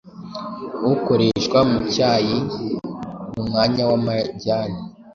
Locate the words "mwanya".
3.47-3.81